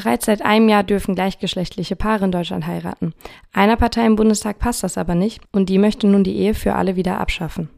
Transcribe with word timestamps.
Bereits 0.00 0.24
seit 0.24 0.40
einem 0.40 0.70
Jahr 0.70 0.82
dürfen 0.82 1.14
gleichgeschlechtliche 1.14 1.94
Paare 1.94 2.24
in 2.24 2.32
Deutschland 2.32 2.66
heiraten. 2.66 3.12
Einer 3.52 3.76
Partei 3.76 4.06
im 4.06 4.16
Bundestag 4.16 4.58
passt 4.58 4.82
das 4.82 4.96
aber 4.96 5.14
nicht 5.14 5.42
und 5.52 5.68
die 5.68 5.76
möchte 5.76 6.06
nun 6.06 6.24
die 6.24 6.36
Ehe 6.36 6.54
für 6.54 6.74
alle 6.74 6.96
wieder 6.96 7.20
abschaffen. 7.20 7.68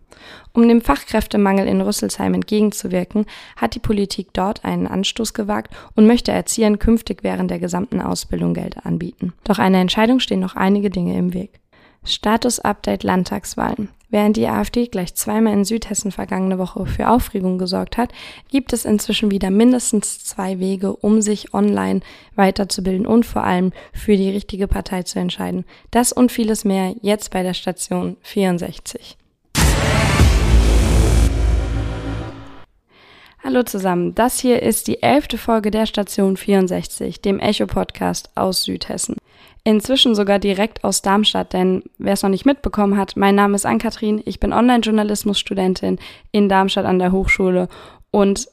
Um 0.52 0.69
dem 0.69 0.82
Fachkräftemangel 0.82 1.66
in 1.66 1.80
Rüsselsheim 1.80 2.34
entgegenzuwirken, 2.34 3.27
hat 3.56 3.74
die 3.74 3.80
Politik 3.80 4.29
dort 4.34 4.64
einen 4.64 4.87
Anstoß 4.87 5.34
gewagt 5.34 5.74
und 5.96 6.06
möchte 6.06 6.30
Erziehern 6.30 6.79
künftig 6.79 7.24
während 7.24 7.50
der 7.50 7.59
gesamten 7.59 8.00
Ausbildung 8.00 8.54
Geld 8.54 8.86
anbieten. 8.86 9.32
Doch 9.43 9.59
einer 9.59 9.79
Entscheidung 9.79 10.20
stehen 10.20 10.39
noch 10.39 10.54
einige 10.54 10.91
Dinge 10.91 11.18
im 11.18 11.34
Weg. 11.34 11.59
Status-Update 12.04 13.02
Landtagswahlen. 13.02 13.88
Während 14.12 14.37
die 14.37 14.47
AfD 14.47 14.89
gleich 14.89 15.15
zweimal 15.15 15.55
in 15.55 15.65
Südhessen 15.65 16.12
vergangene 16.12 16.59
Woche 16.59 16.84
für 16.84 17.09
Aufregung 17.09 17.57
gesorgt 17.57 17.97
hat, 17.97 18.12
gibt 18.51 18.75
es 18.75 18.85
inzwischen 18.85 19.30
wieder 19.30 19.51
mindestens 19.51 20.23
zwei 20.23 20.59
Wege, 20.59 20.95
um 20.95 21.23
sich 21.23 21.55
online 21.55 22.01
weiterzubilden 22.37 23.07
und 23.07 23.25
vor 23.25 23.43
allem 23.43 23.73
für 23.95 24.19
die 24.19 24.29
richtige 24.29 24.69
Partei 24.69 25.02
zu 25.02 25.19
entscheiden. 25.19 25.65
Das 25.91 26.12
und 26.12 26.30
vieles 26.30 26.66
mehr 26.66 26.95
jetzt 27.01 27.30
bei 27.30 27.43
der 27.43 27.55
Station 27.55 28.19
64. 28.21 29.16
Hallo 33.52 33.65
zusammen, 33.65 34.15
das 34.15 34.41
hier 34.41 34.62
ist 34.62 34.87
die 34.87 35.02
elfte 35.02 35.37
Folge 35.37 35.70
der 35.70 35.84
Station 35.84 36.38
64, 36.38 37.20
dem 37.20 37.38
Echo-Podcast 37.38 38.30
aus 38.34 38.62
Südhessen. 38.62 39.16
Inzwischen 39.62 40.15
sogar 40.15 40.38
direkt 40.38 40.84
aus 40.84 41.02
Darmstadt, 41.02 41.52
denn 41.52 41.83
wer 41.98 42.15
es 42.15 42.23
noch 42.23 42.30
nicht 42.30 42.46
mitbekommen 42.46 42.96
hat, 42.96 43.15
mein 43.15 43.34
Name 43.34 43.54
ist 43.54 43.66
Ann-Kathrin, 43.66 44.23
ich 44.24 44.41
bin 44.41 44.54
Online-Journalismus-Studentin 44.54 45.99
in 46.30 46.49
Darmstadt 46.49 46.87
an 46.87 46.99
der 46.99 47.13
Hochschule 47.13 47.68
und 48.10 48.49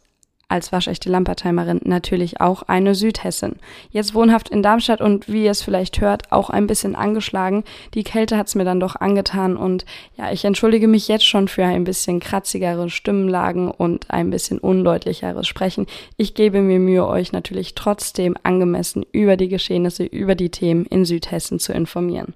als 0.49 0.71
waschechte 0.71 1.09
Lampertheimerin 1.09 1.79
natürlich 1.83 2.41
auch 2.41 2.63
eine 2.63 2.95
Südhessin. 2.95 3.55
Jetzt 3.91 4.15
wohnhaft 4.15 4.49
in 4.49 4.63
Darmstadt 4.63 4.99
und 4.99 5.29
wie 5.29 5.45
ihr 5.45 5.51
es 5.51 5.61
vielleicht 5.61 6.01
hört, 6.01 6.31
auch 6.31 6.49
ein 6.49 6.67
bisschen 6.67 6.95
angeschlagen. 6.95 7.63
Die 7.93 8.03
Kälte 8.03 8.37
hat's 8.37 8.55
mir 8.55 8.65
dann 8.65 8.79
doch 8.79 8.95
angetan 8.95 9.55
und 9.55 9.85
ja, 10.17 10.31
ich 10.31 10.43
entschuldige 10.43 10.87
mich 10.87 11.07
jetzt 11.07 11.25
schon 11.25 11.47
für 11.47 11.63
ein 11.63 11.83
bisschen 11.83 12.19
kratzigere 12.19 12.89
Stimmenlagen 12.89 13.69
und 13.69 14.09
ein 14.09 14.31
bisschen 14.31 14.57
undeutlicheres 14.57 15.47
Sprechen. 15.47 15.85
Ich 16.17 16.33
gebe 16.33 16.61
mir 16.61 16.79
Mühe, 16.79 17.07
euch 17.07 17.31
natürlich 17.31 17.75
trotzdem 17.75 18.35
angemessen 18.43 19.05
über 19.11 19.37
die 19.37 19.49
Geschehnisse, 19.49 20.03
über 20.03 20.35
die 20.35 20.49
Themen 20.49 20.85
in 20.85 21.05
Südhessen 21.05 21.59
zu 21.59 21.73
informieren. 21.73 22.33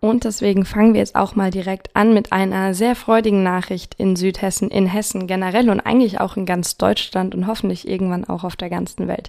Und 0.00 0.24
deswegen 0.24 0.64
fangen 0.64 0.94
wir 0.94 1.00
jetzt 1.00 1.14
auch 1.14 1.36
mal 1.36 1.50
direkt 1.50 1.94
an 1.94 2.14
mit 2.14 2.32
einer 2.32 2.72
sehr 2.72 2.96
freudigen 2.96 3.42
Nachricht 3.42 3.94
in 3.98 4.16
Südhessen, 4.16 4.70
in 4.70 4.86
Hessen 4.86 5.26
generell 5.26 5.68
und 5.68 5.80
eigentlich 5.80 6.20
auch 6.20 6.38
in 6.38 6.46
ganz 6.46 6.78
Deutschland 6.78 7.34
und 7.34 7.46
hoffentlich 7.46 7.86
irgendwann 7.86 8.24
auch 8.24 8.42
auf 8.42 8.56
der 8.56 8.70
ganzen 8.70 9.08
Welt. 9.08 9.28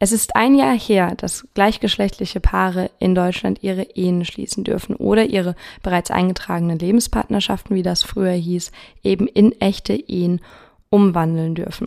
Es 0.00 0.10
ist 0.12 0.34
ein 0.34 0.54
Jahr 0.56 0.76
her, 0.76 1.14
dass 1.14 1.46
gleichgeschlechtliche 1.54 2.40
Paare 2.40 2.90
in 2.98 3.14
Deutschland 3.14 3.62
ihre 3.62 3.82
Ehen 3.82 4.24
schließen 4.24 4.64
dürfen 4.64 4.96
oder 4.96 5.26
ihre 5.26 5.54
bereits 5.82 6.10
eingetragenen 6.10 6.78
Lebenspartnerschaften, 6.78 7.76
wie 7.76 7.82
das 7.82 8.02
früher 8.02 8.32
hieß, 8.32 8.72
eben 9.04 9.28
in 9.28 9.60
echte 9.60 9.92
Ehen 9.92 10.40
umwandeln 10.88 11.54
dürfen. 11.54 11.86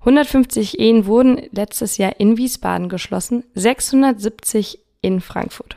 150 0.00 0.80
Ehen 0.80 1.06
wurden 1.06 1.42
letztes 1.52 1.96
Jahr 1.98 2.18
in 2.18 2.38
Wiesbaden 2.38 2.88
geschlossen, 2.88 3.44
670 3.54 4.80
in 5.02 5.20
Frankfurt. 5.20 5.76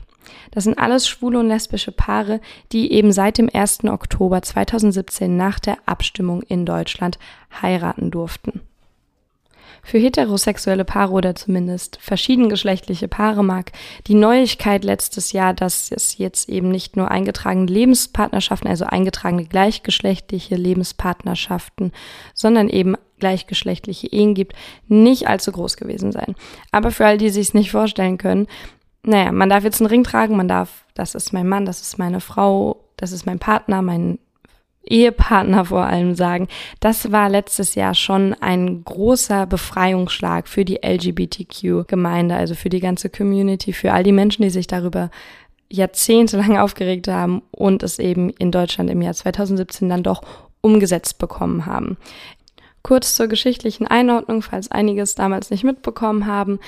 Das 0.52 0.64
sind 0.64 0.78
alles 0.78 1.08
schwule 1.08 1.40
und 1.40 1.48
lesbische 1.48 1.92
Paare, 1.92 2.42
die 2.72 2.92
eben 2.92 3.12
seit 3.12 3.38
dem 3.38 3.50
1. 3.54 3.86
Oktober 3.86 4.42
2017 4.42 5.36
nach 5.36 5.60
der 5.60 5.78
Abstimmung 5.86 6.42
in 6.44 6.66
Deutschland 6.66 7.18
heiraten 7.62 8.12
durften. 8.12 8.62
Für 9.86 10.00
heterosexuelle 10.00 10.84
Paare 10.84 11.12
oder 11.12 11.36
zumindest 11.36 12.00
verschiedengeschlechtliche 12.02 13.08
Paare 13.08 13.44
mag 13.44 13.72
die 14.08 14.16
Neuigkeit 14.16 14.84
letztes 14.84 15.32
Jahr, 15.32 15.54
dass 15.54 15.92
es 15.92 16.18
jetzt 16.18 16.50
eben 16.50 16.70
nicht 16.70 16.98
nur 16.98 17.12
eingetragene 17.12 17.68
Lebenspartnerschaften, 17.68 18.68
also 18.68 18.86
eingetragene 18.86 19.46
gleichgeschlechtliche 19.46 20.56
Lebenspartnerschaften, 20.56 21.92
sondern 22.34 22.68
eben 22.68 22.96
gleichgeschlechtliche 23.20 24.08
Ehen 24.08 24.34
gibt, 24.34 24.54
nicht 24.88 25.28
allzu 25.28 25.52
groß 25.52 25.78
gewesen 25.78 26.12
sein. 26.12 26.36
Aber 26.72 26.90
für 26.90 27.06
all 27.06 27.20
die, 27.20 27.26
die 27.26 27.32
sich 27.32 27.50
es 27.50 27.54
nicht 27.54 27.70
vorstellen 27.70 28.18
können, 28.18 28.48
naja, 29.06 29.32
man 29.32 29.50
darf 29.50 29.64
jetzt 29.64 29.82
einen 29.82 29.90
Ring 29.90 30.04
tragen, 30.04 30.36
man 30.36 30.48
darf, 30.48 30.86
das 30.94 31.16
ist 31.16 31.34
mein 31.34 31.48
Mann, 31.48 31.66
das 31.66 31.82
ist 31.82 31.98
meine 31.98 32.20
Frau, 32.20 32.84
das 32.98 33.12
ist 33.12 33.26
mein 33.26 33.40
Partner, 33.40 33.82
mein 33.82 34.20
Ehepartner 34.84 35.66
vor 35.66 35.86
allem 35.86 36.16
sagen, 36.16 36.48
das 36.80 37.12
war 37.12 37.30
letztes 37.30 37.76
Jahr 37.76 37.96
schon 37.96 38.34
ein 38.34 38.84
großer 38.84 39.46
Befreiungsschlag 39.48 40.48
für 40.48 40.64
die 40.64 40.80
LGBTQ-Gemeinde, 40.86 42.36
also 42.36 42.56
für 42.56 42.70
die 42.70 42.80
ganze 42.80 43.10
Community, 43.10 43.74
für 43.74 43.94
all 43.94 44.04
die 44.04 44.12
Menschen, 44.12 44.44
die 44.44 44.50
sich 44.50 44.68
darüber 44.68 45.10
jahrzehntelang 45.70 46.58
aufgeregt 46.60 47.08
haben 47.08 47.42
und 47.52 47.84
es 47.84 48.00
eben 48.00 48.30
in 48.32 48.52
Deutschland 48.52 48.90
im 48.90 49.02
Jahr 49.02 49.14
2017 49.14 49.90
dann 49.90 50.04
doch 50.04 50.22
umgesetzt 50.62 51.18
bekommen 51.18 51.66
haben. 51.66 51.98
Kurz 52.84 53.16
zur 53.16 53.28
geschichtlichen 53.28 53.88
Einordnung, 53.88 54.44
falls 54.44 54.70
einiges 54.70 55.16
damals 55.16 55.50
nicht 55.50 55.64
mitbekommen 55.64 56.28
haben. 56.28 56.60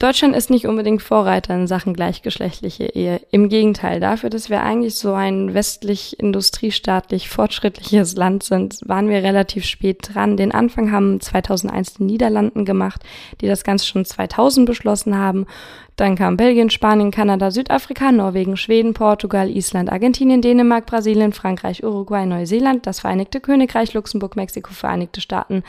Deutschland 0.00 0.34
ist 0.34 0.50
nicht 0.50 0.66
unbedingt 0.66 1.02
Vorreiter 1.02 1.54
in 1.54 1.68
Sachen 1.68 1.94
gleichgeschlechtliche 1.94 2.84
Ehe. 2.84 3.20
Im 3.30 3.48
Gegenteil, 3.48 4.00
dafür, 4.00 4.28
dass 4.28 4.50
wir 4.50 4.60
eigentlich 4.60 4.96
so 4.96 5.14
ein 5.14 5.54
westlich 5.54 6.18
industriestaatlich 6.18 7.28
fortschrittliches 7.28 8.16
Land 8.16 8.42
sind, 8.42 8.80
waren 8.86 9.08
wir 9.08 9.22
relativ 9.22 9.64
spät 9.64 10.10
dran. 10.12 10.36
Den 10.36 10.52
Anfang 10.52 10.90
haben 10.90 11.20
2001 11.20 11.94
die 11.94 12.04
Niederlanden 12.04 12.64
gemacht, 12.64 13.02
die 13.40 13.46
das 13.46 13.62
Ganze 13.62 13.86
schon 13.86 14.04
2000 14.04 14.66
beschlossen 14.66 15.16
haben. 15.16 15.46
Dann 15.94 16.16
kam 16.16 16.36
Belgien, 16.36 16.70
Spanien, 16.70 17.12
Kanada, 17.12 17.52
Südafrika, 17.52 18.10
Norwegen, 18.10 18.56
Schweden, 18.56 18.94
Portugal, 18.94 19.48
Island, 19.48 19.92
Argentinien, 19.92 20.42
Dänemark, 20.42 20.86
Brasilien, 20.86 21.32
Frankreich, 21.32 21.84
Uruguay, 21.84 22.26
Neuseeland, 22.26 22.84
das 22.88 22.98
Vereinigte 22.98 23.40
Königreich, 23.40 23.94
Luxemburg, 23.94 24.34
Mexiko, 24.34 24.72
Vereinigte 24.72 25.20
Staaten, 25.20 25.62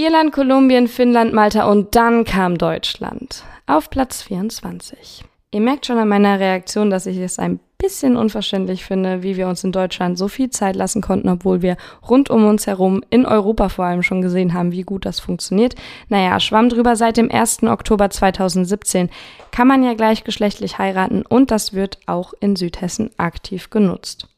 Irland, 0.00 0.32
Kolumbien, 0.32 0.88
Finnland, 0.88 1.34
Malta 1.34 1.70
und 1.70 1.94
dann 1.94 2.24
kam 2.24 2.56
Deutschland 2.56 3.44
auf 3.66 3.90
Platz 3.90 4.22
24. 4.22 5.22
Ihr 5.50 5.60
merkt 5.60 5.84
schon 5.84 5.98
an 5.98 6.08
meiner 6.08 6.40
Reaktion, 6.40 6.88
dass 6.88 7.04
ich 7.04 7.18
es 7.18 7.38
ein 7.38 7.60
bisschen 7.76 8.16
unverständlich 8.16 8.82
finde, 8.82 9.22
wie 9.22 9.36
wir 9.36 9.46
uns 9.46 9.62
in 9.62 9.72
Deutschland 9.72 10.16
so 10.16 10.28
viel 10.28 10.48
Zeit 10.48 10.74
lassen 10.74 11.02
konnten, 11.02 11.28
obwohl 11.28 11.60
wir 11.60 11.76
rund 12.08 12.30
um 12.30 12.46
uns 12.46 12.66
herum 12.66 13.04
in 13.10 13.26
Europa 13.26 13.68
vor 13.68 13.84
allem 13.84 14.02
schon 14.02 14.22
gesehen 14.22 14.54
haben, 14.54 14.72
wie 14.72 14.84
gut 14.84 15.04
das 15.04 15.20
funktioniert. 15.20 15.74
Naja, 16.08 16.40
schwamm 16.40 16.70
drüber, 16.70 16.96
seit 16.96 17.18
dem 17.18 17.30
1. 17.30 17.64
Oktober 17.64 18.08
2017 18.08 19.10
kann 19.50 19.68
man 19.68 19.82
ja 19.82 19.92
gleichgeschlechtlich 19.92 20.78
heiraten 20.78 21.26
und 21.28 21.50
das 21.50 21.74
wird 21.74 21.98
auch 22.06 22.32
in 22.40 22.56
Südhessen 22.56 23.10
aktiv 23.18 23.68
genutzt. 23.68 24.28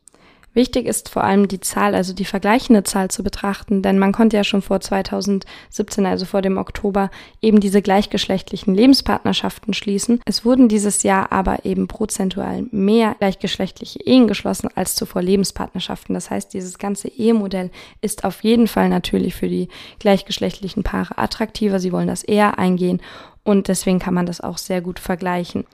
Wichtig 0.54 0.86
ist 0.86 1.08
vor 1.08 1.24
allem 1.24 1.48
die 1.48 1.60
Zahl, 1.60 1.94
also 1.94 2.12
die 2.12 2.26
vergleichende 2.26 2.82
Zahl 2.82 3.10
zu 3.10 3.22
betrachten, 3.22 3.80
denn 3.80 3.98
man 3.98 4.12
konnte 4.12 4.36
ja 4.36 4.44
schon 4.44 4.60
vor 4.60 4.80
2017, 4.80 6.04
also 6.04 6.26
vor 6.26 6.42
dem 6.42 6.58
Oktober, 6.58 7.10
eben 7.40 7.60
diese 7.60 7.80
gleichgeschlechtlichen 7.80 8.74
Lebenspartnerschaften 8.74 9.72
schließen. 9.72 10.20
Es 10.26 10.44
wurden 10.44 10.68
dieses 10.68 11.04
Jahr 11.04 11.32
aber 11.32 11.64
eben 11.64 11.88
prozentual 11.88 12.66
mehr 12.70 13.16
gleichgeschlechtliche 13.18 14.00
Ehen 14.04 14.28
geschlossen 14.28 14.68
als 14.74 14.94
zuvor 14.94 15.22
Lebenspartnerschaften. 15.22 16.14
Das 16.14 16.30
heißt, 16.30 16.52
dieses 16.52 16.78
ganze 16.78 17.08
Ehemodell 17.08 17.70
ist 18.02 18.24
auf 18.24 18.44
jeden 18.44 18.66
Fall 18.66 18.90
natürlich 18.90 19.34
für 19.34 19.48
die 19.48 19.68
gleichgeschlechtlichen 20.00 20.82
Paare 20.82 21.16
attraktiver. 21.16 21.80
Sie 21.80 21.92
wollen 21.92 22.08
das 22.08 22.24
eher 22.24 22.58
eingehen 22.58 23.00
und 23.42 23.68
deswegen 23.68 23.98
kann 23.98 24.14
man 24.14 24.26
das 24.26 24.42
auch 24.42 24.58
sehr 24.58 24.82
gut 24.82 24.98
vergleichen. 24.98 25.64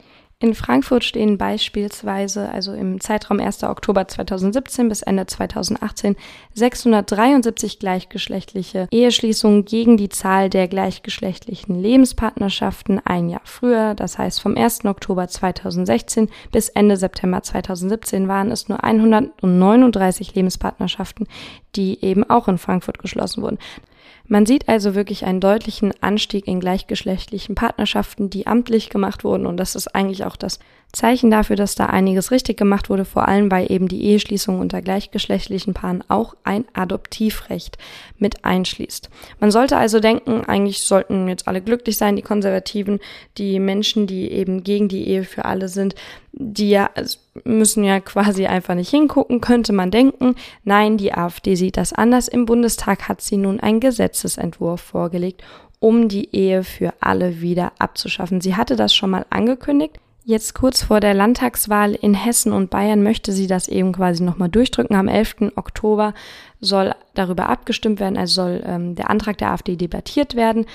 In 0.40 0.54
Frankfurt 0.54 1.02
stehen 1.02 1.36
beispielsweise, 1.36 2.48
also 2.48 2.72
im 2.72 3.00
Zeitraum 3.00 3.40
1. 3.40 3.64
Oktober 3.64 4.06
2017 4.06 4.88
bis 4.88 5.02
Ende 5.02 5.26
2018, 5.26 6.14
673 6.54 7.80
gleichgeschlechtliche 7.80 8.86
Eheschließungen 8.92 9.64
gegen 9.64 9.96
die 9.96 10.10
Zahl 10.10 10.48
der 10.48 10.68
gleichgeschlechtlichen 10.68 11.82
Lebenspartnerschaften 11.82 13.04
ein 13.04 13.28
Jahr 13.28 13.40
früher. 13.42 13.96
Das 13.96 14.16
heißt, 14.16 14.40
vom 14.40 14.56
1. 14.56 14.84
Oktober 14.84 15.26
2016 15.26 16.30
bis 16.52 16.68
Ende 16.68 16.96
September 16.96 17.42
2017 17.42 18.28
waren 18.28 18.52
es 18.52 18.68
nur 18.68 18.84
139 18.84 20.36
Lebenspartnerschaften, 20.36 21.26
die 21.74 22.04
eben 22.04 22.22
auch 22.30 22.46
in 22.46 22.58
Frankfurt 22.58 23.00
geschlossen 23.00 23.42
wurden. 23.42 23.58
Man 24.28 24.44
sieht 24.44 24.68
also 24.68 24.94
wirklich 24.94 25.24
einen 25.24 25.40
deutlichen 25.40 25.92
Anstieg 26.02 26.46
in 26.46 26.60
gleichgeschlechtlichen 26.60 27.54
Partnerschaften, 27.54 28.28
die 28.28 28.46
amtlich 28.46 28.90
gemacht 28.90 29.24
wurden. 29.24 29.46
Und 29.46 29.56
das 29.56 29.74
ist 29.74 29.94
eigentlich 29.94 30.24
auch 30.24 30.36
das 30.36 30.58
Zeichen 30.92 31.30
dafür, 31.30 31.56
dass 31.56 31.74
da 31.74 31.86
einiges 31.86 32.30
richtig 32.30 32.56
gemacht 32.56 32.88
wurde, 32.88 33.04
vor 33.04 33.28
allem 33.28 33.50
weil 33.50 33.70
eben 33.70 33.88
die 33.88 34.04
Eheschließung 34.04 34.58
unter 34.58 34.80
gleichgeschlechtlichen 34.80 35.74
Paaren 35.74 36.02
auch 36.08 36.34
ein 36.44 36.64
Adoptivrecht 36.72 37.76
mit 38.16 38.44
einschließt. 38.46 39.10
Man 39.38 39.50
sollte 39.50 39.76
also 39.76 40.00
denken, 40.00 40.44
eigentlich 40.46 40.80
sollten 40.80 41.28
jetzt 41.28 41.46
alle 41.46 41.60
glücklich 41.60 41.98
sein, 41.98 42.16
die 42.16 42.22
Konservativen, 42.22 43.00
die 43.36 43.60
Menschen, 43.60 44.06
die 44.06 44.30
eben 44.30 44.64
gegen 44.64 44.88
die 44.88 45.06
Ehe 45.08 45.24
für 45.24 45.44
alle 45.44 45.68
sind, 45.68 45.94
die 46.32 46.70
ja 46.70 46.90
müssen 47.44 47.84
ja 47.84 48.00
quasi 48.00 48.46
einfach 48.46 48.74
nicht 48.74 48.90
hingucken, 48.90 49.40
könnte 49.40 49.72
man 49.72 49.90
denken. 49.90 50.34
Nein, 50.64 50.96
die 50.96 51.12
AfD 51.12 51.54
sieht 51.54 51.76
das 51.76 51.92
anders. 51.92 52.28
Im 52.28 52.46
Bundestag 52.46 53.08
hat 53.08 53.20
sie 53.20 53.36
nun 53.36 53.60
einen 53.60 53.80
Gesetzesentwurf 53.80 54.80
vorgelegt 54.80 55.42
um 55.80 56.08
die 56.08 56.34
Ehe 56.34 56.64
für 56.64 56.92
alle 57.00 57.40
wieder 57.40 57.72
abzuschaffen. 57.78 58.40
Sie 58.40 58.56
hatte 58.56 58.74
das 58.74 58.94
schon 58.94 59.10
mal 59.10 59.26
angekündigt. 59.30 60.00
Jetzt 60.28 60.54
kurz 60.54 60.82
vor 60.82 61.00
der 61.00 61.14
Landtagswahl 61.14 61.94
in 61.94 62.12
Hessen 62.12 62.52
und 62.52 62.68
Bayern 62.68 63.02
möchte 63.02 63.32
sie 63.32 63.46
das 63.46 63.66
eben 63.66 63.92
quasi 63.92 64.22
nochmal 64.22 64.50
durchdrücken. 64.50 64.94
Am 64.94 65.08
11. 65.08 65.52
Oktober 65.56 66.12
soll 66.60 66.94
darüber 67.14 67.48
abgestimmt 67.48 67.98
werden, 67.98 68.18
also 68.18 68.42
soll 68.42 68.62
ähm, 68.66 68.94
der 68.94 69.08
Antrag 69.08 69.38
der 69.38 69.52
AfD 69.52 69.76
debattiert 69.76 70.34
werden. 70.34 70.66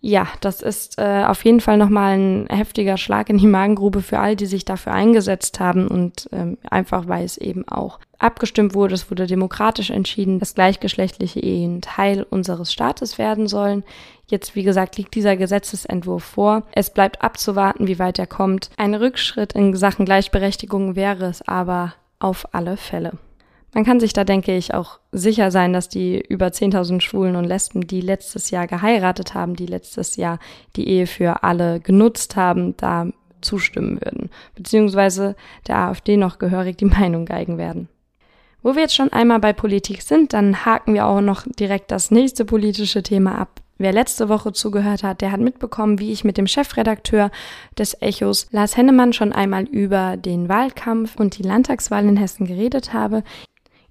Ja, 0.00 0.28
das 0.40 0.62
ist 0.62 0.96
äh, 0.98 1.24
auf 1.26 1.44
jeden 1.44 1.60
Fall 1.60 1.76
nochmal 1.76 2.16
ein 2.16 2.46
heftiger 2.50 2.96
Schlag 2.96 3.28
in 3.30 3.38
die 3.38 3.48
Magengrube 3.48 4.00
für 4.00 4.20
all, 4.20 4.36
die 4.36 4.46
sich 4.46 4.64
dafür 4.64 4.92
eingesetzt 4.92 5.58
haben 5.58 5.88
und 5.88 6.28
ähm, 6.30 6.56
einfach, 6.70 7.08
weil 7.08 7.24
es 7.24 7.36
eben 7.36 7.66
auch 7.66 7.98
abgestimmt 8.20 8.74
wurde, 8.74 8.94
es 8.94 9.10
wurde 9.10 9.26
demokratisch 9.26 9.90
entschieden, 9.90 10.38
dass 10.38 10.54
gleichgeschlechtliche 10.54 11.40
Ehen 11.40 11.80
Teil 11.80 12.24
unseres 12.30 12.72
Staates 12.72 13.18
werden 13.18 13.48
sollen. 13.48 13.82
Jetzt, 14.30 14.54
wie 14.54 14.62
gesagt, 14.62 14.96
liegt 14.96 15.16
dieser 15.16 15.36
Gesetzesentwurf 15.36 16.22
vor. 16.22 16.62
Es 16.70 16.90
bleibt 16.90 17.20
abzuwarten, 17.20 17.88
wie 17.88 17.98
weit 17.98 18.20
er 18.20 18.28
kommt. 18.28 18.70
Ein 18.76 18.94
Rückschritt 18.94 19.54
in 19.54 19.74
Sachen 19.74 20.04
Gleichberechtigung 20.04 20.94
wäre 20.94 21.26
es 21.26 21.42
aber 21.42 21.94
auf 22.20 22.46
alle 22.54 22.76
Fälle. 22.76 23.14
Man 23.74 23.84
kann 23.84 23.98
sich 23.98 24.12
da, 24.12 24.22
denke 24.22 24.56
ich, 24.56 24.72
auch 24.72 25.00
sicher 25.10 25.50
sein, 25.50 25.72
dass 25.72 25.88
die 25.88 26.20
über 26.28 26.46
10.000 26.46 27.00
Schwulen 27.00 27.34
und 27.34 27.44
Lesben, 27.44 27.88
die 27.88 28.00
letztes 28.00 28.50
Jahr 28.50 28.68
geheiratet 28.68 29.34
haben, 29.34 29.56
die 29.56 29.66
letztes 29.66 30.14
Jahr 30.14 30.38
die 30.76 30.88
Ehe 30.88 31.08
für 31.08 31.42
alle 31.42 31.80
genutzt 31.80 32.36
haben, 32.36 32.76
da 32.76 33.08
zustimmen 33.40 34.00
würden, 34.00 34.30
beziehungsweise 34.54 35.34
der 35.66 35.76
AfD 35.78 36.16
noch 36.16 36.38
gehörig 36.38 36.76
die 36.78 36.84
Meinung 36.84 37.24
geigen 37.24 37.58
werden. 37.58 37.88
Wo 38.62 38.74
wir 38.74 38.82
jetzt 38.82 38.94
schon 38.94 39.12
einmal 39.12 39.40
bei 39.40 39.52
Politik 39.52 40.02
sind, 40.02 40.34
dann 40.34 40.64
haken 40.64 40.94
wir 40.94 41.06
auch 41.06 41.20
noch 41.20 41.46
direkt 41.58 41.90
das 41.90 42.10
nächste 42.10 42.44
politische 42.44 43.02
Thema 43.02 43.38
ab. 43.38 43.60
Wer 43.80 43.94
letzte 43.94 44.28
Woche 44.28 44.52
zugehört 44.52 45.02
hat, 45.02 45.22
der 45.22 45.32
hat 45.32 45.40
mitbekommen, 45.40 45.98
wie 45.98 46.12
ich 46.12 46.22
mit 46.22 46.36
dem 46.36 46.46
Chefredakteur 46.46 47.30
des 47.78 47.96
Echos, 48.02 48.46
Lars 48.50 48.76
Hennemann, 48.76 49.14
schon 49.14 49.32
einmal 49.32 49.64
über 49.64 50.18
den 50.18 50.50
Wahlkampf 50.50 51.16
und 51.16 51.38
die 51.38 51.42
Landtagswahl 51.42 52.04
in 52.04 52.18
Hessen 52.18 52.46
geredet 52.46 52.92
habe. 52.92 53.22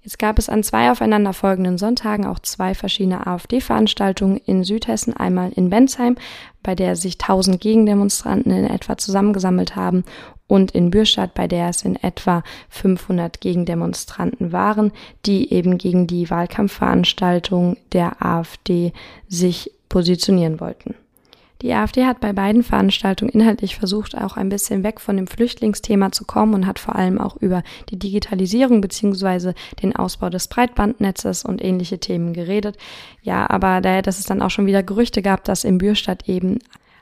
Jetzt 0.02 0.20
gab 0.20 0.38
es 0.38 0.48
an 0.48 0.62
zwei 0.62 0.92
aufeinanderfolgenden 0.92 1.76
Sonntagen 1.76 2.24
auch 2.24 2.38
zwei 2.38 2.76
verschiedene 2.76 3.26
AfD-Veranstaltungen 3.26 4.36
in 4.36 4.62
Südhessen, 4.62 5.16
einmal 5.16 5.50
in 5.56 5.70
Bensheim, 5.70 6.14
bei 6.62 6.76
der 6.76 6.94
sich 6.94 7.14
1000 7.14 7.60
Gegendemonstranten 7.60 8.52
in 8.52 8.66
etwa 8.66 8.96
zusammengesammelt 8.96 9.74
haben 9.74 10.04
und 10.46 10.70
in 10.70 10.90
Bürstadt, 10.92 11.34
bei 11.34 11.48
der 11.48 11.68
es 11.68 11.82
in 11.82 11.96
etwa 11.96 12.44
500 12.68 13.40
Gegendemonstranten 13.40 14.52
waren, 14.52 14.92
die 15.26 15.52
eben 15.52 15.78
gegen 15.78 16.06
die 16.06 16.30
Wahlkampfveranstaltung 16.30 17.76
der 17.92 18.24
AfD 18.24 18.92
sich 19.26 19.72
positionieren 19.90 20.60
wollten. 20.60 20.94
Die 21.62 21.74
AfD 21.74 22.06
hat 22.06 22.20
bei 22.20 22.32
beiden 22.32 22.62
Veranstaltungen 22.62 23.32
inhaltlich 23.32 23.76
versucht, 23.76 24.16
auch 24.16 24.38
ein 24.38 24.48
bisschen 24.48 24.82
weg 24.82 24.98
von 24.98 25.16
dem 25.16 25.26
Flüchtlingsthema 25.26 26.10
zu 26.10 26.24
kommen 26.24 26.54
und 26.54 26.66
hat 26.66 26.78
vor 26.78 26.96
allem 26.96 27.20
auch 27.20 27.36
über 27.36 27.62
die 27.90 27.98
Digitalisierung 27.98 28.80
beziehungsweise 28.80 29.54
den 29.82 29.94
Ausbau 29.94 30.30
des 30.30 30.48
Breitbandnetzes 30.48 31.44
und 31.44 31.62
ähnliche 31.62 31.98
Themen 31.98 32.32
geredet. 32.32 32.78
Ja, 33.20 33.48
aber 33.50 33.82
daher, 33.82 34.00
dass 34.00 34.18
es 34.18 34.24
dann 34.24 34.40
auch 34.40 34.48
schon 34.48 34.64
wieder 34.64 34.82
Gerüchte 34.82 35.20
gab, 35.20 35.44
dass 35.44 35.64
in 35.64 35.76
Bürstadt 35.76 36.26
eben 36.28 36.60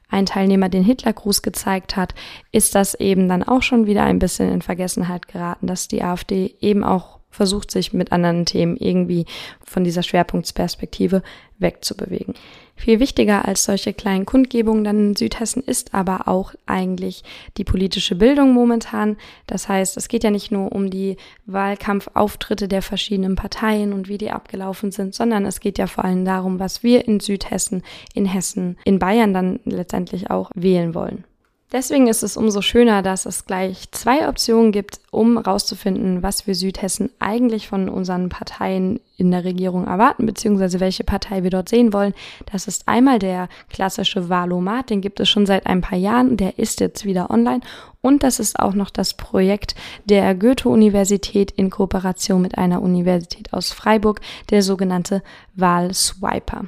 ein 0.09 0.27
Teilnehmer 0.27 0.69
den 0.69 0.83
Hitlergruß 0.83 1.43
gezeigt 1.43 1.97
hat, 1.97 2.15
ist 2.51 2.75
das 2.75 2.95
eben 2.95 3.29
dann 3.29 3.45
auch 3.45 3.63
schon 3.63 3.87
wieder 3.87 4.03
ein 4.03 4.19
bisschen 4.19 4.51
in 4.51 4.63
Vergessenheit 4.63 5.29
geraten, 5.29 5.69
dass 5.69 5.87
die 5.87 6.03
AfD 6.03 6.57
eben 6.61 6.83
auch 6.83 7.18
versucht, 7.39 7.71
sich 7.71 7.93
mit 7.93 8.11
anderen 8.11 8.45
Themen 8.45 8.77
irgendwie 8.77 9.25
von 9.65 9.85
dieser 9.85 10.03
Schwerpunktsperspektive 10.03 11.23
wegzubewegen. 11.59 12.35
Viel 12.75 12.99
wichtiger 12.99 13.47
als 13.47 13.65
solche 13.65 13.93
kleinen 13.93 14.27
Kundgebungen 14.27 14.83
dann 14.83 14.99
in 14.99 15.17
Südhessen 15.17 15.63
ist 15.63 15.95
aber 15.95 16.27
auch 16.27 16.53
eigentlich 16.67 17.23
die 17.57 17.65
politische 17.65 18.17
Bildung 18.17 18.53
momentan. 18.53 19.17
Das 19.47 19.69
heißt, 19.69 19.97
es 19.97 20.09
geht 20.09 20.25
ja 20.25 20.31
nicht 20.31 20.51
nur 20.51 20.73
um 20.73 20.91
die 20.91 21.17
Wahlkampfauftritte 21.47 22.67
der 22.67 22.83
verschiedenen 22.83 23.37
Parteien 23.37 23.93
und 23.93 24.09
wie 24.09 24.19
die 24.19 24.33
abgelaufen 24.33 24.91
sind, 24.91 25.15
sondern 25.15 25.47
es 25.47 25.61
geht 25.61 25.79
ja 25.79 25.87
vor 25.87 26.05
allem 26.05 26.25
darum, 26.25 26.59
was 26.59 26.83
wir 26.83 27.07
in 27.07 27.21
Südhessen, 27.21 27.83
in 28.15 28.27
Hessen, 28.27 28.77
in 28.85 28.99
Bayern 28.99 29.33
dann 29.33 29.61
letztendlich 29.65 30.31
auch 30.31 30.51
wählen 30.57 30.95
wollen. 30.95 31.25
Deswegen 31.71 32.07
ist 32.07 32.23
es 32.23 32.39
umso 32.39 32.63
schöner, 32.63 33.03
dass 33.03 33.27
es 33.27 33.45
gleich 33.45 33.91
zwei 33.91 34.27
Optionen 34.27 34.73
gibt, 34.73 35.01
um 35.11 35.37
herauszufinden, 35.37 36.23
was 36.23 36.47
wir 36.47 36.55
Südhessen 36.55 37.11
eigentlich 37.19 37.69
von 37.69 37.91
unseren 37.91 38.31
Parteien 38.31 39.01
in 39.19 39.31
der 39.31 39.45
Regierung 39.45 39.87
erwarten, 39.87 40.25
beziehungsweise 40.25 40.81
welche 40.81 41.05
Partei 41.05 41.43
wir 41.43 41.51
dort 41.51 41.69
sehen 41.69 41.93
wollen. 41.93 42.15
Das 42.51 42.69
ist 42.69 42.89
einmal 42.89 43.19
der 43.19 43.51
klassische 43.69 44.31
Valomat, 44.31 44.89
den 44.89 45.03
gibt 45.03 45.21
es 45.21 45.29
schon 45.29 45.45
seit 45.45 45.67
ein 45.67 45.83
paar 45.83 45.99
Jahren, 45.99 46.39
der 46.39 46.59
ist 46.59 46.81
jetzt 46.81 47.05
wieder 47.05 47.31
online. 47.31 47.61
Und 48.01 48.23
das 48.23 48.41
ist 48.41 48.59
auch 48.59 48.73
noch 48.73 48.89
das 48.89 49.13
Projekt 49.13 49.75
der 50.07 50.35
Goethe-Universität 50.35 51.51
in 51.51 51.69
Kooperation 51.69 52.41
mit 52.41 52.57
einer 52.57 52.81
Universität 52.81 53.53
aus 53.53 53.73
Freiburg, 53.73 54.23
der 54.49 54.63
sogenannte 54.63 55.23
Wahlswiper. 55.55 56.65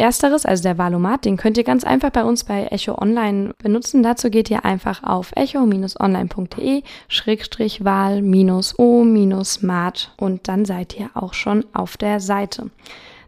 Ersteres, 0.00 0.44
also 0.46 0.62
der 0.62 0.78
Valomat, 0.78 1.24
den 1.24 1.36
könnt 1.36 1.56
ihr 1.58 1.64
ganz 1.64 1.84
einfach 1.84 2.10
bei 2.10 2.24
uns 2.24 2.44
bei 2.44 2.66
Echo 2.66 2.96
Online 3.00 3.54
benutzen. 3.58 4.02
Dazu 4.02 4.30
geht 4.30 4.50
ihr 4.50 4.64
einfach 4.64 5.02
auf 5.04 5.32
echo-online.de 5.36 6.82
Schrägstrich 7.08 7.84
Wahl-O-Mat 7.84 8.22
und 10.16 10.48
dann 10.48 10.64
seid 10.64 10.98
ihr 10.98 11.10
auch 11.14 11.34
schon 11.34 11.64
auf 11.72 11.96
der 11.96 12.20
Seite. 12.20 12.70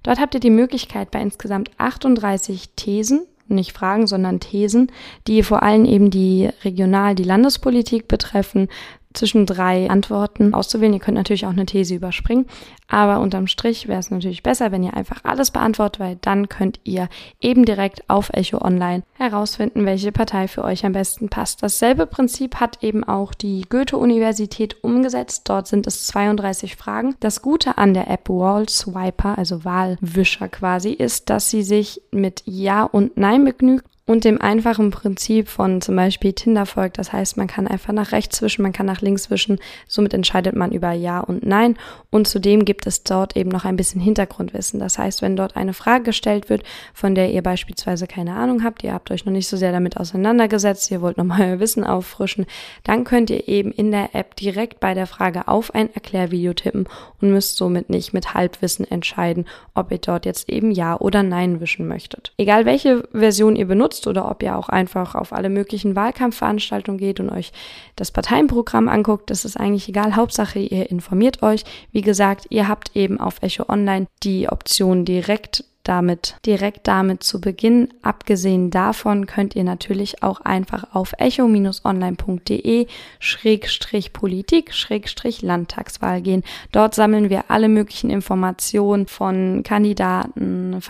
Dort 0.03 0.19
habt 0.21 0.35
ihr 0.35 0.41
die 0.41 0.51
Möglichkeit 0.51 1.11
bei 1.11 1.21
insgesamt 1.21 1.71
38 1.79 2.71
Thesen 2.75 3.27
nicht 3.53 3.73
Fragen, 3.73 4.07
sondern 4.07 4.41
Thesen, 4.41 4.91
die 5.27 5.43
vor 5.43 5.63
allem 5.63 5.85
eben 5.85 6.11
die 6.11 6.49
Regional-, 6.65 7.15
die 7.15 7.25
Landespolitik 7.25 8.09
betreffen, 8.09 8.69
zwischen 9.14 9.47
drei 9.47 9.91
Antworten 9.91 10.55
auszuwählen. 10.55 10.94
Ihr 10.94 11.00
könnt 11.00 11.17
natürlich 11.17 11.47
auch 11.47 11.50
eine 11.50 11.67
These 11.67 11.94
überspringen, 11.94 12.47
aber 12.88 13.20
unterm 13.20 13.47
Strich 13.47 13.88
wäre 13.88 14.00
es 14.00 14.11
natürlich 14.11 14.43
besser, 14.43 14.73
wenn 14.73 14.82
ihr 14.82 14.94
einfach 14.94 15.20
alles 15.25 15.50
beantwortet, 15.50 16.00
weil 16.00 16.19
dann 16.20 16.49
könnt 16.49 16.81
ihr 16.85 17.09
eben 17.41 17.64
direkt 17.64 18.09
auf 18.09 18.31
Echo 18.32 18.59
Online 18.62 19.03
herausfinden, 19.14 19.87
welche 19.87 20.12
Partei 20.12 20.49
für 20.49 20.64
euch 20.64 20.85
am 20.85 20.93
besten 20.93 21.29
passt. 21.29 21.62
Dasselbe 21.62 22.06
Prinzip 22.06 22.56
hat 22.56 22.82
eben 22.82 23.05
auch 23.05 23.35
die 23.35 23.62
Goethe-Universität 23.69 24.83
umgesetzt. 24.83 25.49
Dort 25.49 25.69
sind 25.69 25.87
es 25.87 26.07
32 26.07 26.76
Fragen. 26.76 27.14
Das 27.21 27.42
Gute 27.42 27.78
an 27.78 27.95
der 27.95 28.11
App 28.11 28.28
Wall 28.28 28.69
Swiper, 28.69 29.38
also 29.38 29.64
Wahlwischer 29.64 30.49
quasi, 30.49 30.90
ist, 30.90 31.31
dass 31.31 31.50
sie 31.50 31.62
sich 31.62 32.02
mit 32.11 32.42
Ja 32.47 32.85
und 32.85 33.16
Nein 33.16 33.45
begnügt 33.45 33.85
und 34.12 34.25
dem 34.25 34.40
einfachen 34.40 34.90
Prinzip 34.90 35.49
von 35.49 35.81
zum 35.81 35.97
Beispiel 35.97 36.35
Tinder 36.35 36.66
folgt. 36.66 36.99
Das 36.99 37.14
heißt, 37.14 37.38
man 37.38 37.47
kann 37.47 37.66
einfach 37.66 37.95
nach 37.95 38.12
rechts 38.12 38.42
wischen, 38.42 38.61
man 38.61 38.73
kann 38.73 38.85
nach 38.85 39.00
links 39.00 39.31
wischen. 39.31 39.59
Somit 39.88 40.12
entscheidet 40.12 40.54
man 40.54 40.71
über 40.71 40.92
Ja 40.92 41.21
und 41.21 41.47
Nein. 41.47 41.76
Und 42.11 42.28
zudem 42.28 42.66
gibt 42.66 42.87
es 42.87 43.04
dort 43.04 43.37
eben 43.38 43.49
noch 43.49 43.64
ein 43.64 43.76
bisschen 43.76 44.02
Hintergrundwissen. 44.02 44.78
Das 44.78 44.99
heißt, 44.99 45.23
wenn 45.23 45.35
dort 45.35 45.57
eine 45.57 45.73
Frage 45.73 46.04
gestellt 46.04 46.50
wird, 46.50 46.62
von 46.92 47.14
der 47.14 47.31
ihr 47.33 47.42
beispielsweise 47.42 48.07
keine 48.07 48.35
Ahnung 48.35 48.62
habt, 48.62 48.85
ihr 48.85 48.92
habt 48.92 49.11
euch 49.11 49.25
noch 49.25 49.33
nicht 49.33 49.49
so 49.49 49.57
sehr 49.57 49.73
damit 49.73 49.97
auseinandergesetzt, 49.97 50.90
ihr 50.90 51.00
wollt 51.00 51.16
nochmal 51.16 51.40
euer 51.49 51.61
Wissen 51.61 51.83
auffrischen, 51.83 52.45
dann 52.85 53.04
könnt 53.04 53.31
ihr 53.31 53.49
eben 53.49 53.73
in 53.73 53.90
der 53.92 54.14
App 54.14 54.37
direkt 54.37 54.78
bei 54.78 54.92
der 54.92 55.07
Frage 55.07 55.49
auf 55.49 55.75
ein 55.75 55.92
Erklärvideo 55.95 56.52
tippen 56.52 56.87
und 57.23 57.31
müsst 57.31 57.57
somit 57.57 57.88
nicht 57.88 58.12
mit 58.12 58.35
Halbwissen 58.35 58.85
entscheiden, 58.90 59.47
ob 59.75 59.90
ihr 59.90 59.99
dort 59.99 60.26
jetzt 60.26 60.50
eben 60.50 60.71
Ja 60.71 61.00
oder 61.00 61.23
Nein 61.23 61.61
wischen 61.61 61.88
möchtet. 61.88 62.35
Egal 62.37 62.66
welche 62.66 63.09
Version 63.12 63.57
ihr 63.57 63.66
benutzt, 63.66 64.01
nutzt 64.02 64.06
oder 64.06 64.30
ob 64.30 64.42
ihr 64.42 64.56
auch 64.56 64.68
einfach 64.68 65.14
auf 65.14 65.32
alle 65.32 65.49
möglichen 65.49 65.97
Wahlkampfveranstaltungen 65.97 66.99
geht 66.99 67.21
und 67.21 67.30
euch 67.30 67.52
das 67.97 68.11
Parteienprogramm 68.11 68.88
anguckt. 68.88 69.30
Das 69.30 69.44
ist 69.44 69.59
eigentlich 69.59 69.88
egal. 69.88 70.16
Hauptsache, 70.16 70.59
ihr 70.59 70.90
informiert 70.90 71.42
euch. 71.42 71.64
Wie 71.92 72.02
gesagt, 72.02 72.47
ihr 72.50 72.68
habt 72.68 72.94
eben 72.94 73.21
auf 73.21 73.42
Echo 73.42 73.64
Online 73.68 74.06
die 74.23 74.49
Option 74.49 75.04
direkt 75.04 75.64
damit 75.85 76.37
direkt 76.47 76.87
damit 76.87 77.25
zu 77.25 77.40
beginnen. 77.40 77.88
Abgesehen 78.02 78.71
davon 78.71 79.26
könnt 79.26 79.56
ihr 79.56 79.64
natürlich 79.64 80.23
auch 80.23 80.40
einfach 80.40 80.94
auf 80.94 81.12
echo-online.de 81.18 82.87
Schrägstrich 83.18 84.12
Politik 84.12 84.75
Schrägstrich 84.75 85.42
Landtagswahl 85.42 86.23
gehen. 86.23 86.44
Dort 86.71 86.94
sammeln 86.94 87.30
wir 87.30 87.47
alle 87.49 87.68
möglichen 87.68 88.11
Informationen 88.11 89.09
von 89.09 89.64
Kandidaten, 89.64 90.80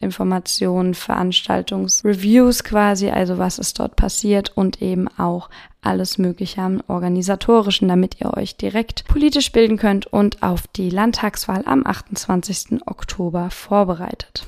Veranstaltungsinformationen, 0.00 0.94
Veranstaltungsreviews 0.94 2.64
quasi, 2.64 3.10
also 3.10 3.38
was 3.38 3.58
ist 3.58 3.78
dort 3.78 3.96
passiert 3.96 4.56
und 4.56 4.82
eben 4.82 5.08
auch 5.18 5.48
alles 5.80 6.18
Mögliche 6.18 6.60
am 6.60 6.82
Organisatorischen, 6.86 7.88
damit 7.88 8.20
ihr 8.20 8.34
euch 8.36 8.56
direkt 8.56 9.04
politisch 9.06 9.52
bilden 9.52 9.78
könnt 9.78 10.06
und 10.06 10.42
auf 10.42 10.66
die 10.68 10.90
Landtagswahl 10.90 11.62
am 11.66 11.86
28. 11.86 12.86
Oktober 12.86 13.50
vorbereitet. 13.50 14.46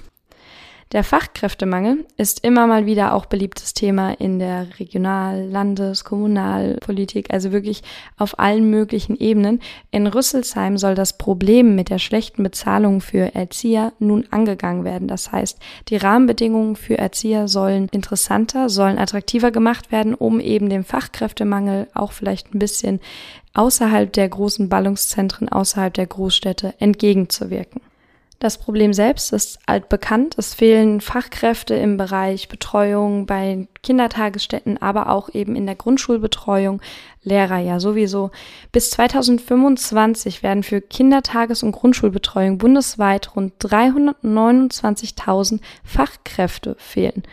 Der 0.92 1.04
Fachkräftemangel 1.04 2.06
ist 2.16 2.42
immer 2.46 2.66
mal 2.66 2.86
wieder 2.86 3.12
auch 3.12 3.26
beliebtes 3.26 3.74
Thema 3.74 4.12
in 4.12 4.38
der 4.38 4.68
Regional-, 4.78 5.46
Landes-, 5.46 6.02
Kommunalpolitik, 6.02 7.30
also 7.30 7.52
wirklich 7.52 7.82
auf 8.16 8.38
allen 8.38 8.70
möglichen 8.70 9.14
Ebenen. 9.14 9.60
In 9.90 10.06
Rüsselsheim 10.06 10.78
soll 10.78 10.94
das 10.94 11.18
Problem 11.18 11.74
mit 11.74 11.90
der 11.90 11.98
schlechten 11.98 12.42
Bezahlung 12.42 13.02
für 13.02 13.34
Erzieher 13.34 13.92
nun 13.98 14.24
angegangen 14.30 14.84
werden. 14.84 15.08
Das 15.08 15.30
heißt, 15.30 15.58
die 15.88 15.96
Rahmenbedingungen 15.96 16.74
für 16.74 16.96
Erzieher 16.96 17.48
sollen 17.48 17.88
interessanter, 17.90 18.70
sollen 18.70 18.98
attraktiver 18.98 19.50
gemacht 19.50 19.92
werden, 19.92 20.14
um 20.14 20.40
eben 20.40 20.70
dem 20.70 20.84
Fachkräftemangel 20.84 21.88
auch 21.92 22.12
vielleicht 22.12 22.54
ein 22.54 22.58
bisschen 22.58 23.00
außerhalb 23.52 24.10
der 24.10 24.30
großen 24.30 24.70
Ballungszentren, 24.70 25.50
außerhalb 25.50 25.92
der 25.92 26.06
Großstädte 26.06 26.72
entgegenzuwirken. 26.78 27.82
Das 28.40 28.56
Problem 28.56 28.92
selbst 28.92 29.32
ist 29.32 29.58
altbekannt. 29.66 30.36
Es 30.38 30.54
fehlen 30.54 31.00
Fachkräfte 31.00 31.74
im 31.74 31.96
Bereich 31.96 32.48
Betreuung 32.48 33.26
bei 33.26 33.66
Kindertagesstätten, 33.82 34.80
aber 34.80 35.08
auch 35.08 35.34
eben 35.34 35.56
in 35.56 35.66
der 35.66 35.74
Grundschulbetreuung, 35.74 36.80
Lehrer 37.24 37.58
ja 37.58 37.80
sowieso. 37.80 38.30
Bis 38.70 38.90
2025 38.90 40.44
werden 40.44 40.62
für 40.62 40.80
Kindertages- 40.80 41.64
und 41.64 41.72
Grundschulbetreuung 41.72 42.58
bundesweit 42.58 43.34
rund 43.34 43.54
329.000 43.60 45.58
Fachkräfte 45.82 46.76
fehlen. 46.78 47.24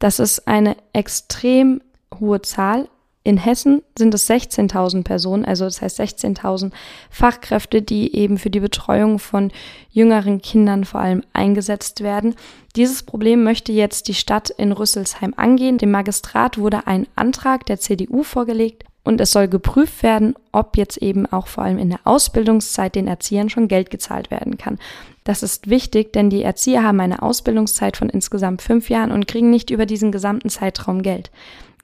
Das 0.00 0.18
ist 0.18 0.48
eine 0.48 0.76
extrem 0.92 1.80
hohe 2.18 2.42
Zahl 2.42 2.88
in 3.28 3.36
Hessen 3.36 3.82
sind 3.98 4.14
es 4.14 4.28
16.000 4.30 5.04
Personen, 5.04 5.44
also 5.44 5.66
das 5.66 5.82
heißt 5.82 6.00
16.000 6.00 6.72
Fachkräfte, 7.10 7.82
die 7.82 8.16
eben 8.16 8.38
für 8.38 8.48
die 8.48 8.60
Betreuung 8.60 9.18
von 9.18 9.52
jüngeren 9.90 10.40
Kindern 10.40 10.86
vor 10.86 11.00
allem 11.00 11.22
eingesetzt 11.34 12.02
werden. 12.02 12.36
Dieses 12.74 13.02
Problem 13.02 13.44
möchte 13.44 13.70
jetzt 13.70 14.08
die 14.08 14.14
Stadt 14.14 14.48
in 14.48 14.72
Rüsselsheim 14.72 15.34
angehen. 15.36 15.76
Dem 15.76 15.90
Magistrat 15.90 16.56
wurde 16.56 16.86
ein 16.86 17.06
Antrag 17.16 17.66
der 17.66 17.78
CDU 17.78 18.22
vorgelegt 18.22 18.84
und 19.04 19.20
es 19.20 19.30
soll 19.30 19.46
geprüft 19.46 20.02
werden, 20.02 20.34
ob 20.50 20.78
jetzt 20.78 20.96
eben 20.96 21.26
auch 21.26 21.48
vor 21.48 21.64
allem 21.64 21.76
in 21.76 21.90
der 21.90 22.00
Ausbildungszeit 22.04 22.94
den 22.94 23.08
Erziehern 23.08 23.50
schon 23.50 23.68
Geld 23.68 23.90
gezahlt 23.90 24.30
werden 24.30 24.56
kann. 24.56 24.78
Das 25.24 25.42
ist 25.42 25.68
wichtig, 25.68 26.14
denn 26.14 26.30
die 26.30 26.42
Erzieher 26.42 26.82
haben 26.82 27.00
eine 27.00 27.20
Ausbildungszeit 27.20 27.98
von 27.98 28.08
insgesamt 28.08 28.62
fünf 28.62 28.88
Jahren 28.88 29.12
und 29.12 29.28
kriegen 29.28 29.50
nicht 29.50 29.68
über 29.68 29.84
diesen 29.84 30.12
gesamten 30.12 30.48
Zeitraum 30.48 31.02
Geld. 31.02 31.30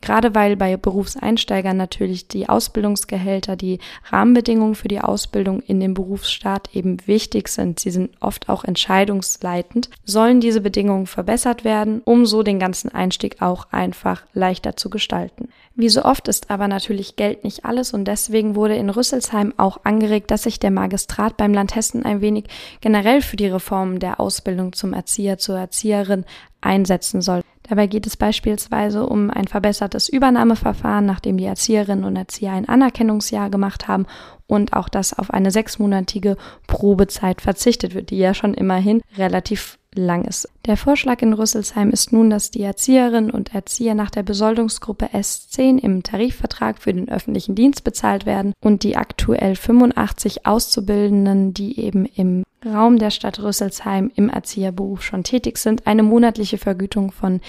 Gerade 0.00 0.34
weil 0.34 0.56
bei 0.56 0.76
Berufseinsteigern 0.76 1.76
natürlich 1.76 2.28
die 2.28 2.48
Ausbildungsgehälter, 2.48 3.56
die 3.56 3.78
Rahmenbedingungen 4.10 4.74
für 4.74 4.88
die 4.88 5.00
Ausbildung 5.00 5.60
in 5.60 5.80
dem 5.80 5.94
Berufsstaat 5.94 6.74
eben 6.74 6.98
wichtig 7.06 7.48
sind. 7.48 7.80
Sie 7.80 7.90
sind 7.90 8.10
oft 8.20 8.48
auch 8.48 8.64
entscheidungsleitend. 8.64 9.88
Sollen 10.04 10.40
diese 10.40 10.60
Bedingungen 10.60 11.06
verbessert 11.06 11.64
werden, 11.64 12.02
um 12.04 12.26
so 12.26 12.42
den 12.42 12.58
ganzen 12.58 12.90
Einstieg 12.90 13.40
auch 13.40 13.68
einfach 13.70 14.22
leichter 14.34 14.76
zu 14.76 14.90
gestalten. 14.90 15.48
Wie 15.74 15.88
so 15.88 16.04
oft 16.04 16.28
ist 16.28 16.50
aber 16.50 16.68
natürlich 16.68 17.16
Geld 17.16 17.42
nicht 17.42 17.64
alles 17.64 17.94
und 17.94 18.04
deswegen 18.04 18.54
wurde 18.54 18.76
in 18.76 18.90
Rüsselsheim 18.90 19.54
auch 19.56 19.80
angeregt, 19.84 20.30
dass 20.30 20.44
sich 20.44 20.60
der 20.60 20.70
Magistrat 20.70 21.36
beim 21.36 21.52
Land 21.52 21.74
Hessen 21.74 22.04
ein 22.04 22.20
wenig 22.20 22.44
generell 22.80 23.22
für 23.22 23.36
die 23.36 23.48
Reform 23.48 23.98
der 23.98 24.20
Ausbildung 24.20 24.72
zum 24.72 24.92
Erzieher, 24.92 25.38
zur 25.38 25.58
Erzieherin 25.58 26.24
einsetzen 26.60 27.22
soll. 27.22 27.42
Dabei 27.68 27.86
geht 27.86 28.06
es 28.06 28.16
beispielsweise 28.16 29.06
um 29.06 29.30
ein 29.30 29.48
verbessertes 29.48 30.08
Übernahmeverfahren, 30.08 31.06
nachdem 31.06 31.38
die 31.38 31.46
Erzieherinnen 31.46 32.04
und 32.04 32.14
Erzieher 32.14 32.52
ein 32.52 32.68
Anerkennungsjahr 32.68 33.48
gemacht 33.48 33.88
haben 33.88 34.06
und 34.46 34.74
auch, 34.74 34.90
dass 34.90 35.18
auf 35.18 35.32
eine 35.32 35.50
sechsmonatige 35.50 36.36
Probezeit 36.66 37.40
verzichtet 37.40 37.94
wird, 37.94 38.10
die 38.10 38.18
ja 38.18 38.34
schon 38.34 38.52
immerhin 38.52 39.00
relativ 39.16 39.78
lang 39.98 40.24
ist. 40.24 40.48
Der 40.66 40.76
Vorschlag 40.76 41.22
in 41.22 41.32
Rüsselsheim 41.32 41.90
ist 41.90 42.12
nun, 42.12 42.30
dass 42.30 42.50
die 42.50 42.62
Erzieherinnen 42.62 43.30
und 43.30 43.54
Erzieher 43.54 43.94
nach 43.94 44.10
der 44.10 44.22
Besoldungsgruppe 44.22 45.06
S10 45.14 45.78
im 45.78 46.02
Tarifvertrag 46.02 46.78
für 46.78 46.92
den 46.92 47.08
öffentlichen 47.08 47.54
Dienst 47.54 47.84
bezahlt 47.84 48.26
werden 48.26 48.52
und 48.60 48.82
die 48.82 48.96
aktuell 48.96 49.56
85 49.56 50.46
Auszubildenden, 50.46 51.54
die 51.54 51.80
eben 51.80 52.06
im 52.06 52.44
Raum 52.64 52.98
der 52.98 53.10
Stadt 53.10 53.42
Rüsselsheim 53.42 54.10
im 54.14 54.30
Erzieherberuf 54.30 55.02
schon 55.02 55.22
tätig 55.22 55.58
sind, 55.58 55.86
eine 55.86 56.02
monatliche 56.02 56.58
Vergütung 56.58 57.12
von, 57.12 57.40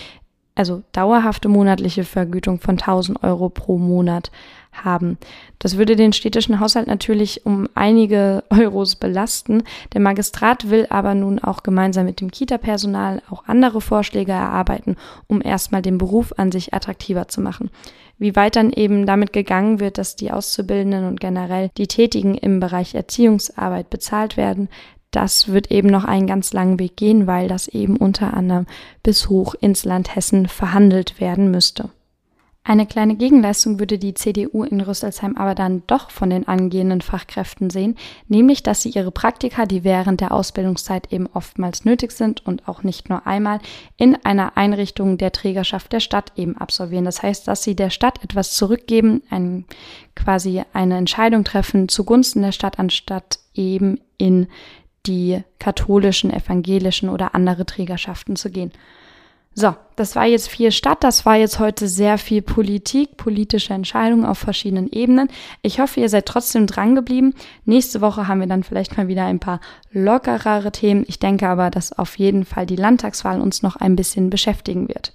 also 0.56 0.84
dauerhafte 0.94 1.50
monatliche 1.50 2.06
Vergütung 2.06 2.60
von 2.60 2.78
1000 2.78 3.24
Euro 3.24 3.50
pro 3.50 3.78
Monat 3.78 4.32
haben. 4.72 5.18
Das 5.60 5.78
würde 5.78 5.96
den 5.96 6.14
städtischen 6.14 6.60
Haushalt 6.60 6.88
natürlich 6.88 7.46
um 7.46 7.68
einige 7.76 8.44
Euros 8.50 8.96
belasten. 8.96 9.64
Der 9.94 10.02
Magistrat 10.02 10.70
will 10.70 10.88
aber 10.90 11.14
nun 11.14 11.40
auch 11.40 11.64
gemeinsam 11.64 12.06
mit 12.06 12.22
dem 12.22 12.32
Kita-Personal 12.32 13.22
auch 13.30 13.46
andere 13.46 13.82
Vorschläge 13.82 14.32
erarbeiten, 14.32 14.96
um 15.28 15.42
erstmal 15.42 15.82
den 15.82 15.98
Beruf 15.98 16.34
an 16.38 16.52
sich 16.52 16.74
attraktiver 16.74 17.28
zu 17.28 17.42
machen. 17.42 17.70
Wie 18.18 18.36
weit 18.38 18.56
dann 18.56 18.72
eben 18.72 19.06
damit 19.06 19.34
gegangen 19.34 19.82
wird, 19.82 19.98
dass 19.98 20.16
die 20.16 20.32
Auszubildenden 20.32 21.06
und 21.06 21.20
generell 21.20 21.70
die 21.78 21.88
Tätigen 21.88 22.36
im 22.36 22.62
Bereich 22.62 22.96
Erziehungsarbeit 22.96 23.90
bezahlt 23.90 24.38
werden, 24.38 24.70
das 25.16 25.48
wird 25.48 25.72
eben 25.72 25.90
noch 25.90 26.04
einen 26.04 26.28
ganz 26.28 26.54
langen 26.54 26.80
Weg 26.80 26.98
gehen, 26.98 27.28
weil 27.28 27.48
das 27.48 27.68
eben 27.68 27.98
unter 27.98 28.34
anderem 28.34 28.66
bis 29.04 29.30
hoch 29.30 29.56
ins 29.60 29.86
Land 29.86 30.16
Hessen 30.16 30.48
verhandelt 30.48 31.20
werden 31.20 31.52
müsste. 31.52 31.90
Eine 32.68 32.88
kleine 32.88 33.16
Gegenleistung 33.16 33.78
würde 33.78 34.00
die 34.00 34.16
CDU 34.16 34.64
in 34.64 34.82
Rüsselsheim 34.82 35.38
aber 35.38 35.54
dann 35.54 35.84
doch 35.86 36.10
von 36.10 36.32
den 36.32 36.48
angehenden 36.48 37.02
Fachkräften 37.02 37.70
sehen, 37.70 37.96
nämlich 38.28 38.64
dass 38.64 38.82
sie 38.82 38.90
ihre 38.90 39.12
Praktika, 39.12 39.68
die 39.68 39.84
während 39.84 40.20
der 40.20 40.32
Ausbildungszeit 40.32 41.14
eben 41.14 41.28
oftmals 41.32 41.86
nötig 41.86 42.12
sind 42.12 42.44
und 42.44 42.68
auch 42.68 42.82
nicht 42.82 43.08
nur 43.08 43.28
einmal, 43.28 43.60
in 43.98 44.16
einer 44.26 44.58
Einrichtung 44.58 45.20
der 45.20 45.32
Trägerschaft 45.32 45.94
der 45.94 46.00
Stadt 46.00 46.32
eben 46.38 46.58
absolvieren. 46.58 47.06
Das 47.06 47.22
heißt, 47.22 47.48
dass 47.48 47.62
sie 47.62 47.76
der 47.76 47.92
Stadt 47.92 48.24
etwas 48.24 48.54
zurückgeben, 48.54 49.22
ein, 49.30 49.66
quasi 50.16 50.64
eine 50.74 50.98
Entscheidung 50.98 51.44
treffen 51.44 51.88
zugunsten 51.88 52.42
der 52.42 52.52
Stadt, 52.52 52.80
anstatt 52.80 53.38
eben 53.54 54.00
in 54.18 54.48
die 55.08 55.44
katholischen, 55.60 56.32
evangelischen 56.32 57.10
oder 57.10 57.36
andere 57.36 57.66
Trägerschaften 57.66 58.36
zu 58.36 58.50
gehen. 58.50 58.72
So, 59.58 59.74
das 59.96 60.18
war 60.18 60.26
jetzt 60.26 60.50
viel 60.50 60.74
Stadt, 60.74 61.02
das 61.06 61.26
war 61.26 61.38
jetzt 61.38 61.60
heute 61.60 61.88
sehr 61.88 62.18
viel 62.18 62.42
Politik, 62.42 63.16
politische 63.16 63.74
Entscheidungen 63.74 64.26
auf 64.26 64.38
verschiedenen 64.38 64.92
Ebenen. 64.92 65.30
Ich 65.62 65.80
hoffe, 65.80 66.02
ihr 66.02 66.10
seid 66.10 66.26
trotzdem 66.26 66.68
dran 66.68 66.94
geblieben. 66.94 67.34
Nächste 67.64 68.02
Woche 68.02 68.28
haben 68.28 68.42
wir 68.42 68.48
dann 68.48 68.64
vielleicht 68.64 68.98
mal 68.98 69.08
wieder 69.08 69.24
ein 69.26 69.40
paar 69.40 69.62
lockerere 69.92 70.74
Themen. 70.74 71.06
Ich 71.08 71.20
denke 71.20 71.48
aber, 71.48 71.70
dass 71.70 71.98
auf 71.98 72.20
jeden 72.20 72.44
Fall 72.44 72.66
die 72.66 72.76
Landtagswahl 72.76 73.40
uns 73.40 73.62
noch 73.62 73.78
ein 73.78 73.96
bisschen 73.96 74.30
beschäftigen 74.30 74.90
wird. 74.90 75.14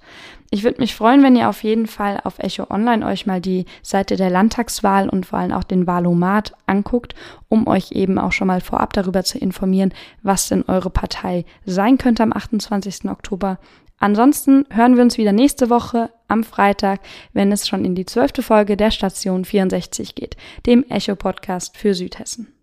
Ich 0.53 0.65
würde 0.65 0.81
mich 0.81 0.95
freuen, 0.95 1.23
wenn 1.23 1.37
ihr 1.37 1.47
auf 1.47 1.63
jeden 1.63 1.87
Fall 1.87 2.19
auf 2.25 2.37
Echo 2.39 2.67
Online 2.69 3.05
euch 3.05 3.25
mal 3.25 3.39
die 3.39 3.63
Seite 3.81 4.17
der 4.17 4.29
Landtagswahl 4.29 5.07
und 5.07 5.25
vor 5.25 5.39
allem 5.39 5.53
auch 5.53 5.63
den 5.63 5.87
Wahlomat 5.87 6.51
anguckt, 6.67 7.15
um 7.47 7.67
euch 7.67 7.93
eben 7.93 8.19
auch 8.19 8.33
schon 8.33 8.47
mal 8.47 8.59
vorab 8.59 8.91
darüber 8.91 9.23
zu 9.23 9.37
informieren, 9.37 9.93
was 10.23 10.49
denn 10.49 10.65
eure 10.67 10.89
Partei 10.89 11.45
sein 11.65 11.97
könnte 11.97 12.23
am 12.23 12.33
28. 12.33 13.05
Oktober. 13.05 13.59
Ansonsten 13.97 14.65
hören 14.69 14.97
wir 14.97 15.03
uns 15.03 15.17
wieder 15.17 15.31
nächste 15.31 15.69
Woche 15.69 16.09
am 16.27 16.43
Freitag, 16.43 16.99
wenn 17.31 17.53
es 17.53 17.65
schon 17.65 17.85
in 17.85 17.95
die 17.95 18.05
zwölfte 18.05 18.43
Folge 18.43 18.75
der 18.75 18.91
Station 18.91 19.45
64 19.45 20.15
geht, 20.15 20.35
dem 20.65 20.83
Echo-Podcast 20.89 21.77
für 21.77 21.93
Südhessen. 21.93 22.53